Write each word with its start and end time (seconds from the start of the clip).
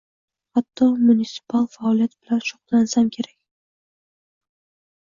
Hatto 0.57 0.87
munisipal 1.07 1.67
faoliyat 1.75 2.17
bilan 2.21 2.43
shug`ullansam 2.49 3.13
kerak 3.19 3.39